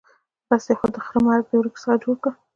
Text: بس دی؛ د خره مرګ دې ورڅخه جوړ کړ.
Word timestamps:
بس 0.47 0.63
دی؛ 0.67 0.89
د 0.95 0.97
خره 1.05 1.19
مرګ 1.25 1.43
دې 1.49 1.55
ورڅخه 1.57 1.91
جوړ 2.03 2.15
کړ. 2.23 2.31